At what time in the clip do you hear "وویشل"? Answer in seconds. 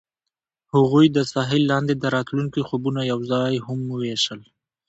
3.93-4.41